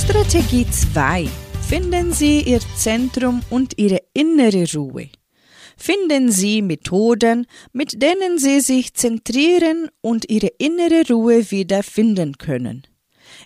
Strategie 0.05 0.66
2. 0.70 1.29
Finden 1.68 2.12
Sie 2.12 2.43
Ihr 2.43 2.61
Zentrum 2.77 3.43
und 3.51 3.77
Ihre 3.77 4.01
innere 4.12 4.64
Ruhe. 4.74 5.09
Finden 5.77 6.31
Sie 6.31 6.62
Methoden, 6.62 7.47
mit 7.72 8.01
denen 8.01 8.39
Sie 8.39 8.61
sich 8.61 8.95
zentrieren 8.95 9.89
und 10.01 10.31
Ihre 10.31 10.53
innere 10.59 11.03
Ruhe 11.11 11.51
wiederfinden 11.51 12.39
können. 12.39 12.87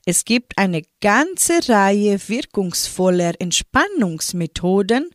Es 0.06 0.24
gibt 0.24 0.58
eine 0.58 0.82
ganze 1.00 1.68
Reihe 1.68 2.18
wirkungsvoller 2.28 3.32
Entspannungsmethoden, 3.40 5.10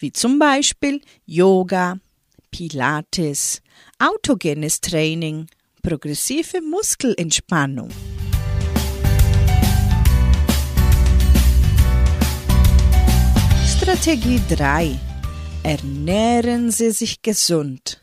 wie 0.00 0.12
zum 0.12 0.38
Beispiel 0.38 1.00
Yoga, 1.26 1.98
Pilates, 2.50 3.60
autogenes 3.98 4.80
Training, 4.80 5.46
progressive 5.82 6.60
Muskelentspannung. 6.62 7.90
Strategie 13.76 14.40
3. 14.48 14.98
Ernähren 15.62 16.70
Sie 16.70 16.90
sich 16.90 17.22
gesund. 17.22 18.00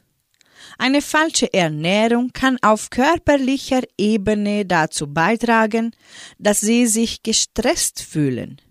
Eine 0.77 1.01
falsche 1.01 1.51
Ernährung 1.51 2.31
kann 2.33 2.57
auf 2.61 2.91
körperlicher 2.91 3.81
Ebene 3.97 4.65
dazu 4.65 5.11
beitragen, 5.11 5.91
dass 6.37 6.59
Sie 6.59 6.85
sich 6.85 7.23
gestresst 7.23 8.03
fühlen. 8.03 8.61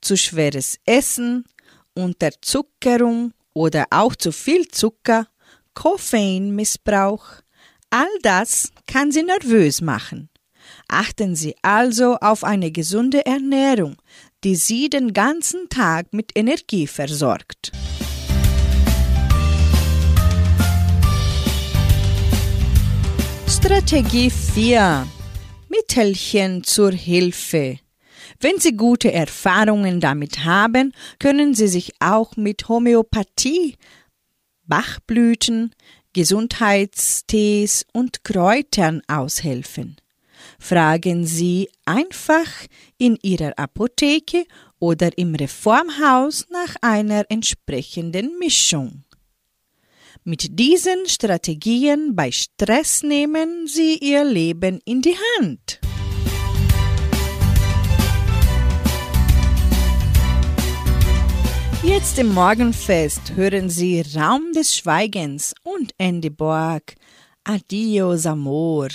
Zu 0.00 0.16
schweres 0.16 0.78
Essen, 0.84 1.44
Unterzuckerung 1.98 3.32
oder 3.54 3.86
auch 3.90 4.14
zu 4.14 4.30
viel 4.32 4.68
Zucker, 4.68 5.26
Koffeinmissbrauch, 5.74 7.24
all 7.90 8.08
das 8.22 8.70
kann 8.86 9.10
Sie 9.10 9.22
nervös 9.22 9.80
machen. 9.80 10.30
Achten 10.88 11.34
Sie 11.34 11.56
also 11.62 12.16
auf 12.16 12.44
eine 12.44 12.70
gesunde 12.70 13.26
Ernährung, 13.26 13.96
die 14.44 14.54
Sie 14.54 14.88
den 14.88 15.12
ganzen 15.12 15.68
Tag 15.68 16.12
mit 16.12 16.32
Energie 16.36 16.86
versorgt. 16.86 17.72
Strategie 23.48 24.30
4. 24.30 25.06
Mittelchen 25.68 26.62
zur 26.62 26.92
Hilfe. 26.92 27.78
Wenn 28.40 28.60
Sie 28.60 28.76
gute 28.76 29.12
Erfahrungen 29.12 30.00
damit 30.00 30.44
haben, 30.44 30.92
können 31.18 31.54
Sie 31.54 31.66
sich 31.66 31.92
auch 31.98 32.36
mit 32.36 32.68
Homöopathie, 32.68 33.76
Bachblüten, 34.64 35.74
Gesundheitstees 36.12 37.84
und 37.92 38.22
Kräutern 38.22 39.02
aushelfen. 39.08 39.96
Fragen 40.60 41.26
Sie 41.26 41.68
einfach 41.84 42.48
in 42.96 43.18
Ihrer 43.22 43.58
Apotheke 43.58 44.44
oder 44.78 45.16
im 45.18 45.34
Reformhaus 45.34 46.46
nach 46.50 46.76
einer 46.80 47.24
entsprechenden 47.28 48.38
Mischung. 48.38 49.04
Mit 50.22 50.58
diesen 50.58 51.06
Strategien 51.08 52.14
bei 52.14 52.30
Stress 52.30 53.02
nehmen 53.02 53.66
Sie 53.66 53.96
Ihr 53.98 54.24
Leben 54.24 54.80
in 54.84 55.02
die 55.02 55.16
Hand. 55.38 55.77
Jetzt 61.88 62.18
im 62.18 62.34
Morgenfest 62.34 63.32
hören 63.34 63.70
Sie 63.70 64.04
Raum 64.14 64.52
des 64.54 64.76
Schweigens 64.76 65.54
und 65.62 65.94
Andy 65.96 66.28
Borg. 66.28 66.96
Adios, 67.44 68.26
Amor. 68.26 68.88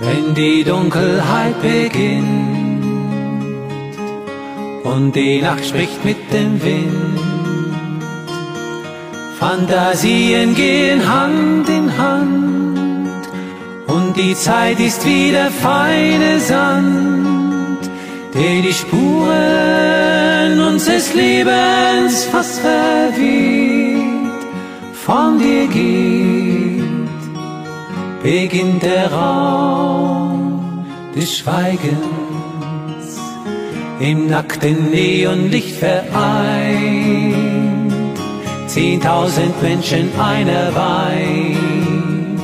Wenn 0.00 0.34
die 0.34 0.64
Dunkelheit 0.64 1.54
beginnt 1.62 2.56
und 4.82 5.12
die 5.14 5.40
Nacht 5.40 5.64
spricht 5.64 6.04
mit 6.04 6.16
dem 6.32 6.60
Wind, 6.64 7.20
Fantasien 9.38 10.56
gehen 10.56 11.08
Hand 11.08 11.68
in 11.68 11.96
Hand 11.96 13.28
und 13.86 14.16
die 14.16 14.34
Zeit 14.34 14.80
ist 14.80 15.06
wie 15.06 15.30
der 15.30 15.52
feine 15.52 16.40
Sand, 16.40 17.33
der 18.34 18.62
die 18.62 18.72
Spuren 18.72 20.60
unseres 20.60 21.14
Lebens 21.14 22.24
fast 22.24 22.58
verweht, 22.58 24.42
von 24.92 25.38
dir 25.38 25.66
geht, 25.68 26.82
beginnt 28.22 28.82
der 28.82 29.12
Raum 29.12 30.84
des 31.14 31.38
Schweigens 31.38 33.20
im 34.00 34.26
nackten 34.28 34.90
Neonlicht 34.90 35.76
vereint. 35.76 37.14
Zehntausend 38.66 39.62
Menschen, 39.62 40.08
einer 40.18 40.74
weint. 40.74 42.40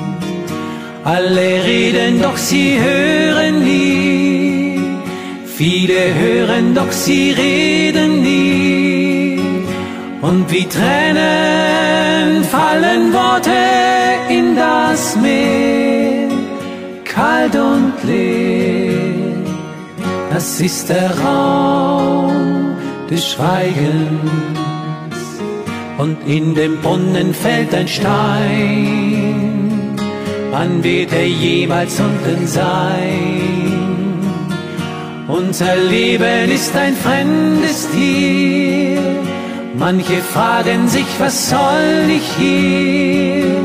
Alle 1.02 1.64
reden, 1.64 2.22
doch 2.22 2.36
sie 2.36 2.78
hören 2.78 3.64
nie. 3.64 4.39
Viele 5.60 6.14
hören, 6.14 6.74
doch 6.74 6.90
sie 6.90 7.32
reden 7.32 8.22
nie. 8.22 9.38
Und 10.22 10.50
wie 10.50 10.64
Tränen 10.64 12.42
fallen 12.44 13.12
Worte 13.12 13.50
in 14.30 14.56
das 14.56 15.16
Meer, 15.16 16.30
kalt 17.04 17.54
und 17.56 17.92
leer. 18.04 19.36
Das 20.30 20.62
ist 20.62 20.88
der 20.88 21.10
Raum 21.20 22.74
des 23.10 23.30
Schweigens 23.30 24.30
und 25.98 26.16
in 26.26 26.54
dem 26.54 26.80
Brunnen 26.80 27.34
fällt 27.34 27.74
ein 27.74 27.86
Stein. 27.86 29.10
Wann 30.52 30.82
wird 30.82 31.12
er 31.12 31.26
jemals 31.28 32.00
unten 32.00 32.46
sein? 32.46 33.39
Unser 35.30 35.76
Leben 35.76 36.50
ist 36.50 36.74
ein 36.76 36.94
fremdes 36.94 37.88
Tier. 37.90 39.00
Manche 39.78 40.20
fragen 40.20 40.88
sich, 40.88 41.06
was 41.18 41.50
soll 41.50 42.08
ich 42.08 42.30
hier? 42.38 43.56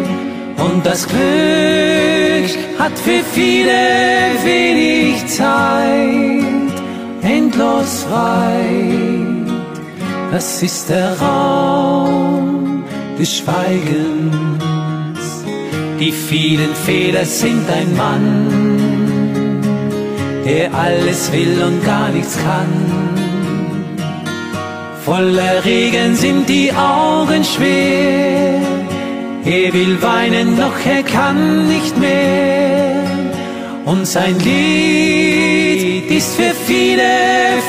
Und 0.58 0.86
das 0.86 1.08
Glück 1.08 2.80
hat 2.80 2.98
für 2.98 3.24
viele 3.34 3.72
wenig 4.44 5.26
Zeit, 5.28 6.74
endlos 7.22 8.06
weit 8.10 9.26
das 10.36 10.62
ist 10.62 10.90
der 10.90 11.18
Raum 11.18 12.84
des 13.18 13.38
Schweigens. 13.38 15.46
Die 15.98 16.12
vielen 16.12 16.76
Fehler 16.76 17.24
sind 17.24 17.70
ein 17.70 17.96
Mann, 17.96 18.75
der 20.46 20.74
alles 20.74 21.32
will 21.32 21.62
und 21.64 21.84
gar 21.84 22.10
nichts 22.10 22.38
kann. 22.38 22.74
Voller 25.04 25.66
Regen 25.66 26.16
sind 26.16 26.48
die 26.48 26.72
Augen 26.72 27.44
schwer. 27.44 28.62
Er 29.44 29.74
will 29.74 30.02
weinen, 30.02 30.58
doch 30.58 30.78
er 30.86 31.04
kann 31.04 31.68
nicht 31.68 31.98
mehr. 31.98 33.04
Und 33.86 34.08
sein 34.08 34.40
Lied 34.40 36.10
ist 36.10 36.36
für 36.36 36.54
viele 36.66 37.04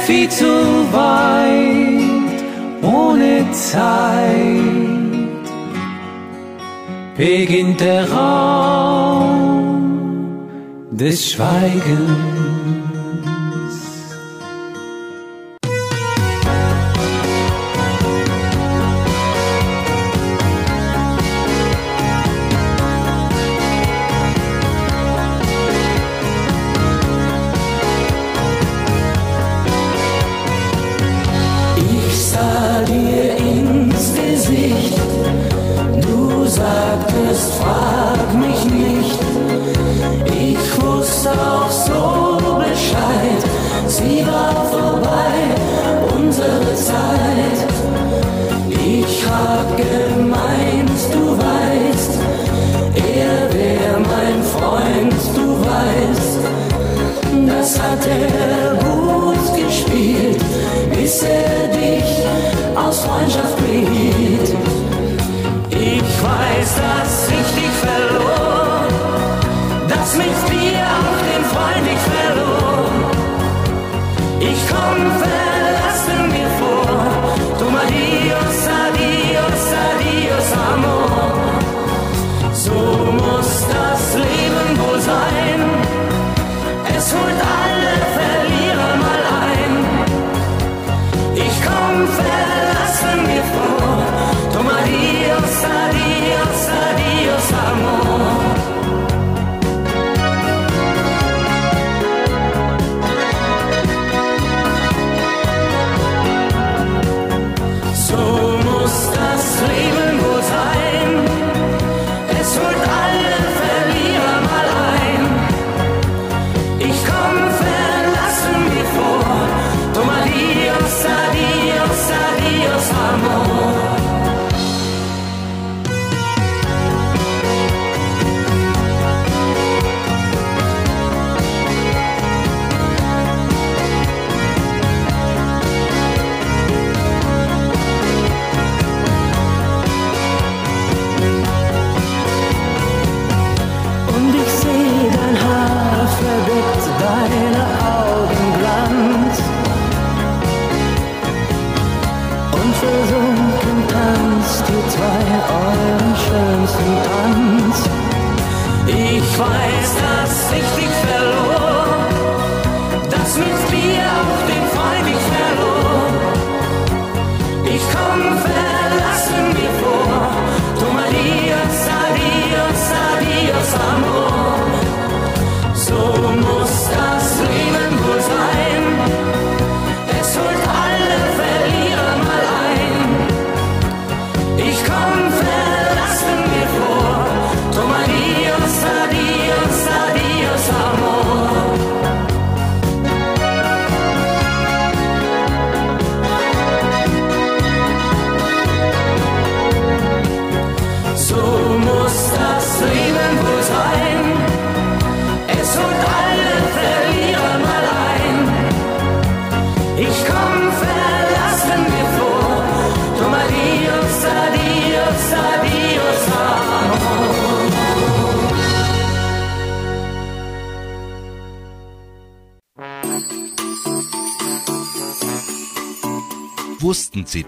viel 0.06 0.28
zu 0.28 0.46
weit 0.92 2.06
ohne 2.82 3.50
Zeit 3.52 4.36
beginnt 7.16 7.80
der 7.80 8.10
Raum 8.10 9.46
des 10.90 11.32
Schweigens. 11.32 12.35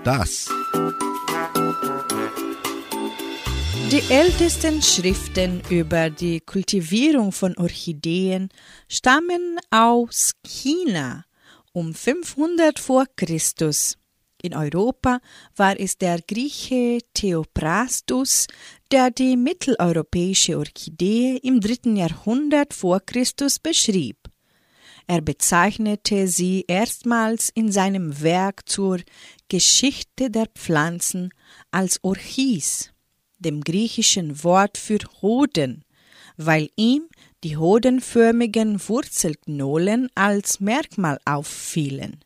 Das? 0.09 0.49
Die 3.93 4.03
ältesten 4.09 4.81
Schriften 4.81 5.61
über 5.69 6.09
die 6.09 6.41
Kultivierung 6.41 7.31
von 7.31 7.55
Orchideen 7.59 8.49
stammen 8.89 9.59
aus 9.71 10.33
China 10.47 11.25
um 11.73 11.93
500 11.93 12.79
vor 12.79 13.05
Christus. 13.17 13.99
In 14.41 14.55
Europa 14.55 15.21
war 15.57 15.79
es 15.79 15.99
der 15.99 16.21
Grieche 16.23 17.01
Theophrastus, 17.13 18.47
der 18.91 19.11
die 19.11 19.37
mitteleuropäische 19.37 20.57
Orchidee 20.57 21.37
im 21.43 21.61
dritten 21.61 21.97
Jahrhundert 21.97 22.73
vor 22.73 23.01
Christus 23.01 23.59
beschrieb. 23.59 24.17
Er 25.11 25.23
bezeichnete 25.23 26.29
sie 26.29 26.67
erstmals 26.69 27.49
in 27.49 27.73
seinem 27.73 28.21
Werk 28.21 28.69
zur 28.69 28.99
Geschichte 29.49 30.31
der 30.31 30.47
Pflanzen 30.55 31.31
als 31.71 32.05
Orchis, 32.05 32.93
dem 33.39 33.63
griechischen 33.63 34.45
Wort 34.45 34.77
für 34.77 34.99
Hoden, 35.23 35.83
weil 36.37 36.69
ihm 36.77 37.09
die 37.43 37.57
hodenförmigen 37.57 38.87
Wurzelknollen 38.87 40.11
als 40.15 40.61
Merkmal 40.61 41.19
auffielen. 41.25 42.23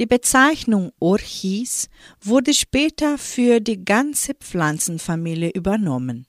Die 0.00 0.06
Bezeichnung 0.06 0.90
Orchis 0.98 1.88
wurde 2.20 2.52
später 2.52 3.16
für 3.16 3.60
die 3.60 3.84
ganze 3.84 4.34
Pflanzenfamilie 4.34 5.50
übernommen. 5.50 6.26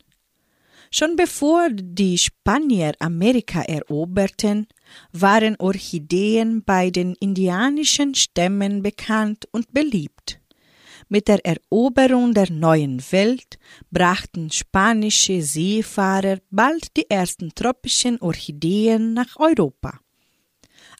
Schon 0.96 1.16
bevor 1.16 1.70
die 1.72 2.20
Spanier 2.20 2.92
Amerika 3.00 3.64
eroberten, 3.64 4.68
waren 5.12 5.56
Orchideen 5.58 6.64
bei 6.64 6.92
den 6.92 7.16
indianischen 7.16 8.14
Stämmen 8.14 8.84
bekannt 8.84 9.48
und 9.52 9.74
beliebt. 9.74 10.40
Mit 11.10 11.30
der 11.30 11.44
Eroberung 11.44 12.36
der 12.36 12.52
neuen 12.52 13.02
Welt 13.12 13.58
brachten 13.90 14.52
spanische 14.52 15.42
Seefahrer 15.42 16.38
bald 16.52 16.96
die 16.96 17.10
ersten 17.10 17.56
tropischen 17.56 18.22
Orchideen 18.22 19.16
nach 19.16 19.38
Europa. 19.38 20.00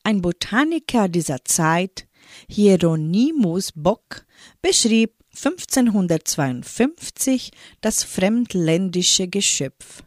Ein 0.04 0.24
Botaniker 0.24 1.08
dieser 1.08 1.46
Zeit, 1.46 2.08
Hieronymus 2.50 3.72
Bock, 3.76 4.26
beschrieb 4.60 5.23
1552 5.36 7.52
das 7.82 8.04
fremdländische 8.04 9.28
Geschöpf 9.28 10.04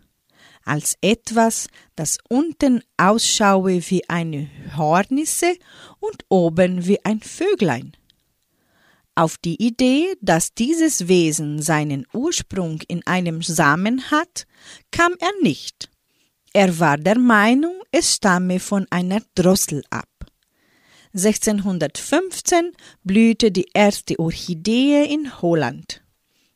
als 0.67 0.99
etwas, 1.01 1.69
das 1.95 2.19
unten 2.29 2.83
ausschaue 2.97 3.81
wie 3.89 4.07
eine 4.11 4.51
Hornisse 4.77 5.57
und 6.01 6.25
oben 6.29 6.87
wie 6.87 7.03
ein 7.05 7.21
Vöglein. 7.21 7.93
Auf 9.15 9.39
die 9.39 9.63
Idee, 9.65 10.15
dass 10.21 10.53
dieses 10.53 11.09
Wesen 11.09 11.63
seinen 11.63 12.07
Ursprung 12.13 12.81
in 12.89 13.07
einem 13.07 13.43
Samen 13.43 14.11
hat, 14.11 14.47
kam 14.91 15.13
er 15.21 15.33
nicht. 15.41 15.89
Er 16.53 16.79
war 16.79 16.99
der 16.99 17.19
Meinung, 17.19 17.75
es 17.93 18.15
stamme 18.15 18.61
von 18.61 18.87
einer 18.91 19.23
Drossel 19.35 19.85
ab. 19.89 20.09
1615 21.17 22.73
blühte 23.03 23.51
die 23.51 23.69
erste 23.73 24.19
Orchidee 24.19 25.05
in 25.05 25.41
Holland. 25.41 26.03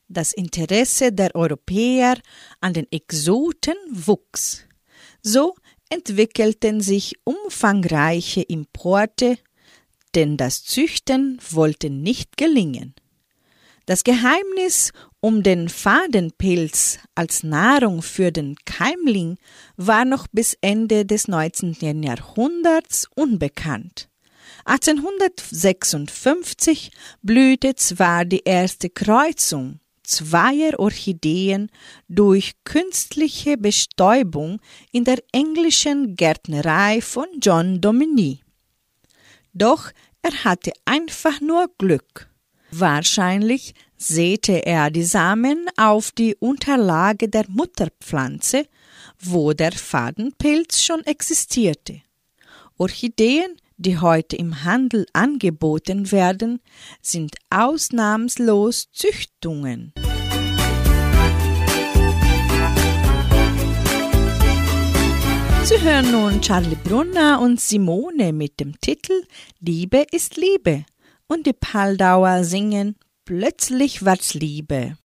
Das 0.06 0.34
Interesse 0.34 1.12
der 1.12 1.34
Europäer 1.34 2.18
an 2.60 2.74
den 2.74 2.86
Exoten 2.92 3.76
wuchs. 3.88 4.66
So 5.22 5.54
entwickelten 5.88 6.82
sich 6.82 7.14
umfangreiche 7.24 8.42
Importe, 8.42 9.38
denn 10.14 10.36
das 10.36 10.62
Züchten 10.64 11.38
wollte 11.50 11.88
nicht 11.88 12.36
gelingen. 12.36 12.94
Das 13.86 14.04
Geheimnis 14.04 14.92
um 15.20 15.42
den 15.42 15.70
Fadenpilz 15.70 16.98
als 17.14 17.42
Nahrung 17.42 18.02
für 18.02 18.30
den 18.30 18.56
Keimling 18.66 19.38
war 19.76 20.04
noch 20.04 20.26
bis 20.28 20.54
Ende 20.60 21.06
des 21.06 21.28
19. 21.28 22.02
Jahrhunderts 22.02 23.08
unbekannt. 23.14 24.09
1856 24.64 26.92
blühte 27.22 27.74
zwar 27.74 28.24
die 28.24 28.42
erste 28.44 28.90
Kreuzung 28.90 29.80
zweier 30.10 30.78
Orchideen 30.78 31.70
durch 32.08 32.52
künstliche 32.64 33.56
Bestäubung 33.56 34.60
in 34.92 35.04
der 35.04 35.22
englischen 35.32 36.16
Gärtnerei 36.16 37.00
von 37.00 37.26
John 37.40 37.80
Domini. 37.80 38.40
Doch 39.52 39.90
er 40.22 40.44
hatte 40.44 40.72
einfach 40.84 41.40
nur 41.40 41.70
Glück. 41.78 42.28
Wahrscheinlich 42.70 43.74
säte 43.96 44.66
er 44.66 44.90
die 44.90 45.04
Samen 45.04 45.66
auf 45.76 46.12
die 46.12 46.36
Unterlage 46.36 47.28
der 47.28 47.46
Mutterpflanze, 47.48 48.66
wo 49.18 49.52
der 49.52 49.72
Fadenpilz 49.72 50.82
schon 50.82 51.04
existierte. 51.04 52.02
Orchideen 52.78 53.56
die 53.80 53.98
heute 53.98 54.36
im 54.36 54.64
Handel 54.64 55.06
angeboten 55.14 56.12
werden, 56.12 56.60
sind 57.00 57.36
ausnahmslos 57.48 58.90
Züchtungen. 58.92 59.94
Sie 65.64 65.80
hören 65.80 66.10
nun 66.10 66.42
Charlie 66.42 66.76
Brunner 66.76 67.40
und 67.40 67.60
Simone 67.60 68.32
mit 68.32 68.60
dem 68.60 68.78
Titel 68.80 69.22
Liebe 69.60 70.04
ist 70.12 70.36
Liebe 70.36 70.84
und 71.26 71.46
die 71.46 71.52
Paldauer 71.52 72.44
singen 72.44 72.96
Plötzlich 73.24 74.04
war's 74.04 74.34
Liebe. 74.34 74.96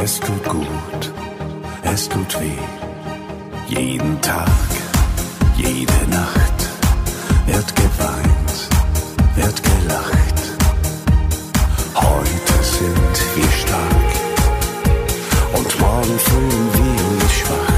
Es 0.00 0.20
tut 0.20 0.44
gut, 0.44 1.12
es 1.82 2.08
tut 2.08 2.40
weh. 2.40 2.62
Jeden 3.66 4.20
Tag, 4.20 4.48
jede 5.56 6.00
Nacht 6.08 6.58
wird 7.46 7.74
geweint, 7.74 8.68
wird 9.34 9.62
gelacht. 9.62 10.38
Heute 11.94 12.54
sind 12.62 13.16
wir 13.34 13.50
stark 13.50 14.10
und 15.54 15.80
morgen 15.80 16.18
fühlen 16.18 16.68
wir 16.74 17.24
uns 17.24 17.32
schwach. 17.32 17.77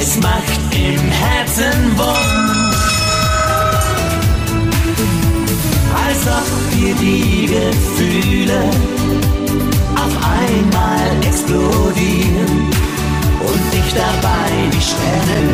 es 0.00 0.16
macht 0.16 0.60
im 0.72 1.10
Herzen 1.10 1.98
Wund. 1.98 2.74
Als 6.06 6.22
ob 6.26 6.48
wir 6.72 6.94
die 6.94 7.46
Gefühle 7.46 8.60
auf 9.94 10.14
einmal 10.38 11.26
explodieren 11.26 12.70
und 13.40 13.72
dich 13.72 13.94
dabei 13.94 14.66
nicht 14.74 14.88
schrennen 14.88 15.49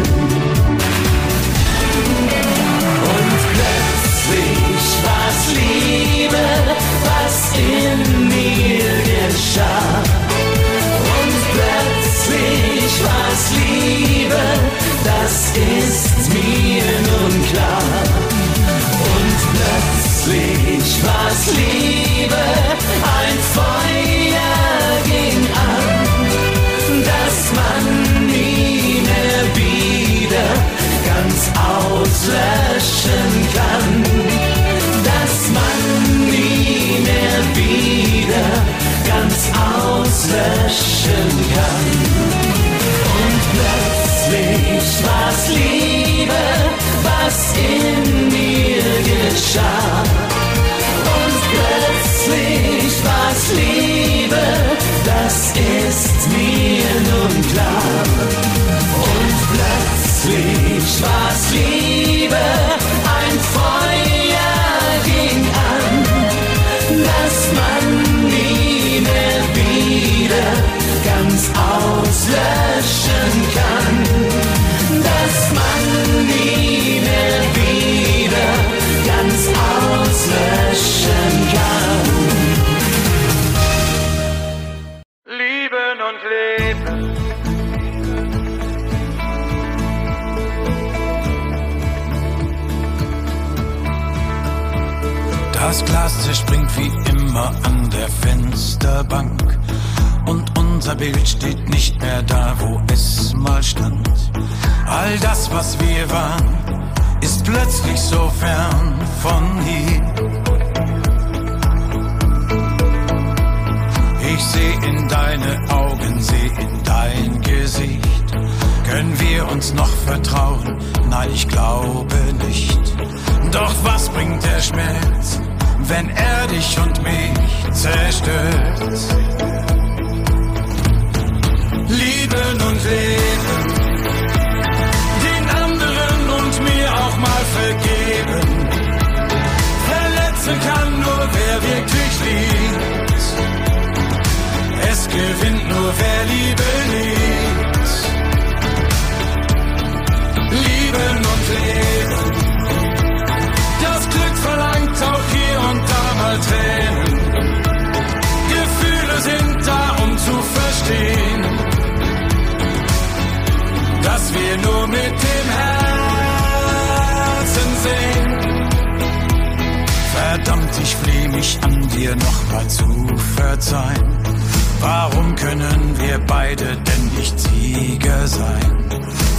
nicht 177.27 177.39
Tiger 177.49 178.27
sein. 178.27 178.89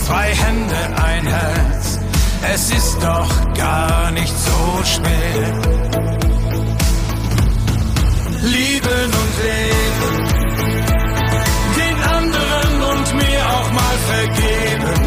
Zwei 0.06 0.30
Hände, 0.34 0.76
ein 1.04 1.28
Herz, 1.28 2.00
es 2.54 2.72
ist 2.72 2.98
doch 3.02 3.54
gar 3.54 4.12
nicht 4.12 4.34
so 4.38 4.84
schwer. 4.84 5.48
Lieben 8.42 9.10
und 9.22 9.34
leben, 9.50 10.14
den 11.82 11.98
anderen 12.18 12.76
und 12.92 13.16
mir 13.16 13.42
auch 13.56 13.72
mal 13.80 13.98
vergeben. 14.14 15.00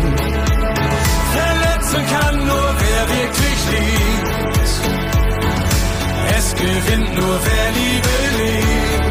Verletzen 1.36 2.02
kann 2.14 2.36
nur 2.46 2.70
wer 2.82 3.02
wirklich 3.18 3.60
liebt. 3.74 4.70
Es 6.38 6.54
gewinnt 6.54 7.14
nur 7.14 7.40
wer 7.44 7.66
Liebe 7.72 8.14
liebt. 8.38 9.09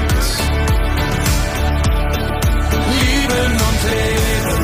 atmen 3.29 3.51
und 3.51 3.83
leben. 3.89 4.59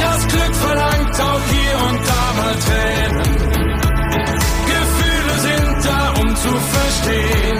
Das 0.00 0.20
Glück 0.28 0.54
verlangt 0.54 1.20
auch 1.20 1.40
hier 1.50 1.76
und 1.88 1.98
da 2.08 2.32
mal 2.38 2.56
Tränen. 2.66 3.32
Gefühle 4.72 5.34
sind 5.40 5.76
da, 5.84 6.00
um 6.20 6.28
zu 6.36 6.52
verstehen, 6.76 7.58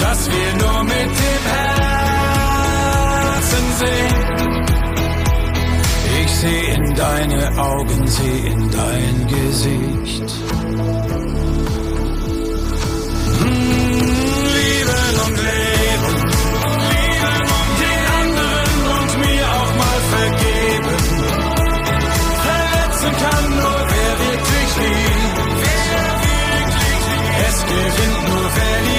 dass 0.00 0.20
wir 0.30 0.50
nur 0.64 0.80
mit 0.84 1.10
dem 1.24 1.44
Herzen 1.54 3.66
sehen. 3.78 4.20
Ich 6.22 6.30
seh 6.36 6.64
in 6.74 6.86
deine 6.94 7.42
Augen, 7.58 8.06
seh 8.06 8.38
in 8.46 8.70
dein 8.70 9.26
Gesicht. 9.26 10.30
Hm, 13.40 15.20
und 15.26 15.36
leben. 15.36 15.79
Gewinnt 28.54 28.89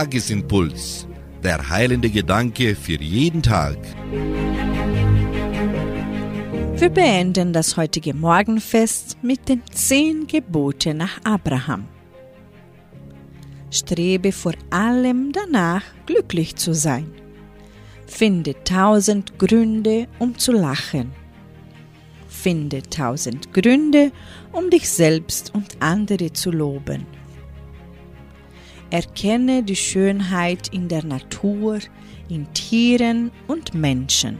Tagesimpuls. 0.00 1.06
Der 1.44 1.68
heilende 1.68 2.08
Gedanke 2.08 2.74
für 2.74 2.98
jeden 3.02 3.42
Tag. 3.42 3.76
Wir 6.80 6.88
beenden 6.88 7.52
das 7.52 7.76
heutige 7.76 8.14
Morgenfest 8.14 9.18
mit 9.20 9.46
den 9.50 9.60
zehn 9.70 10.26
Geboten 10.26 10.96
nach 10.96 11.20
Abraham. 11.24 11.86
Strebe 13.70 14.32
vor 14.32 14.54
allem 14.70 15.32
danach, 15.32 15.82
glücklich 16.06 16.56
zu 16.56 16.72
sein. 16.72 17.12
Finde 18.06 18.54
tausend 18.64 19.38
Gründe, 19.38 20.08
um 20.18 20.38
zu 20.38 20.52
lachen. 20.52 21.12
Finde 22.26 22.80
tausend 22.84 23.52
Gründe, 23.52 24.12
um 24.50 24.70
dich 24.70 24.88
selbst 24.88 25.54
und 25.54 25.76
andere 25.80 26.32
zu 26.32 26.50
loben. 26.50 27.19
Erkenne 28.90 29.62
die 29.62 29.76
Schönheit 29.76 30.68
in 30.68 30.88
der 30.88 31.04
Natur, 31.04 31.78
in 32.28 32.52
Tieren 32.52 33.30
und 33.46 33.72
Menschen. 33.72 34.38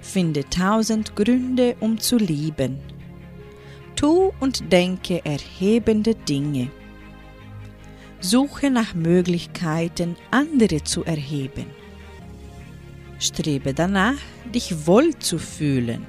Finde 0.00 0.48
tausend 0.48 1.14
Gründe, 1.14 1.76
um 1.80 1.98
zu 1.98 2.16
lieben. 2.16 2.78
Tu 3.96 4.32
und 4.40 4.72
denke 4.72 5.24
erhebende 5.24 6.14
Dinge. 6.14 6.70
Suche 8.20 8.70
nach 8.70 8.94
Möglichkeiten, 8.94 10.16
andere 10.30 10.82
zu 10.82 11.04
erheben. 11.04 11.66
Strebe 13.18 13.74
danach, 13.74 14.18
dich 14.54 14.86
wohl 14.86 15.18
zu 15.18 15.38
fühlen. 15.38 16.06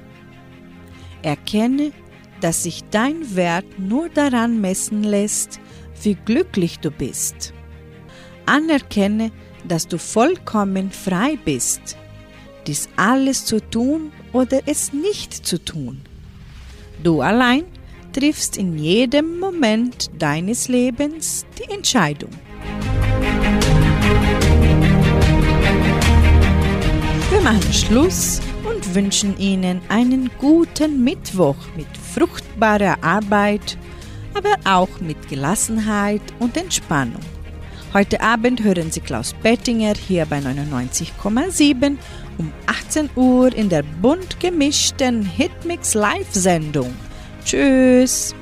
Erkenne, 1.22 1.92
dass 2.40 2.62
sich 2.62 2.84
dein 2.90 3.34
Wert 3.34 3.78
nur 3.78 4.08
daran 4.08 4.60
messen 4.60 5.02
lässt, 5.02 5.60
wie 6.04 6.14
glücklich 6.14 6.78
du 6.80 6.90
bist. 6.90 7.52
Anerkenne, 8.46 9.30
dass 9.66 9.88
du 9.88 9.98
vollkommen 9.98 10.90
frei 10.90 11.38
bist, 11.44 11.96
dies 12.66 12.88
alles 12.96 13.44
zu 13.44 13.60
tun 13.60 14.12
oder 14.32 14.60
es 14.66 14.92
nicht 14.92 15.32
zu 15.32 15.62
tun. 15.62 16.00
Du 17.02 17.20
allein 17.20 17.64
triffst 18.12 18.56
in 18.56 18.78
jedem 18.78 19.38
Moment 19.38 20.10
deines 20.18 20.68
Lebens 20.68 21.46
die 21.58 21.70
Entscheidung. 21.72 22.30
Wir 27.30 27.40
machen 27.42 27.72
Schluss 27.72 28.40
und 28.68 28.94
wünschen 28.94 29.38
Ihnen 29.38 29.80
einen 29.88 30.30
guten 30.38 31.04
Mittwoch 31.04 31.56
mit 31.76 31.86
fruchtbarer 32.14 32.96
Arbeit, 33.02 33.78
aber 34.34 34.54
auch 34.64 35.00
mit 35.00 35.28
Gelassenheit 35.28 36.22
und 36.38 36.56
Entspannung. 36.56 37.22
Heute 37.94 38.20
Abend 38.20 38.62
hören 38.62 38.90
Sie 38.90 39.00
Klaus 39.00 39.34
Bettinger 39.42 39.94
hier 39.94 40.26
bei 40.26 40.38
99,7 40.38 41.96
um 42.36 42.52
18 42.66 43.10
Uhr 43.16 43.54
in 43.54 43.70
der 43.70 43.82
bunt 43.82 44.38
gemischten 44.40 45.22
Hitmix 45.22 45.94
Live-Sendung. 45.94 46.94
Tschüss! 47.44 48.34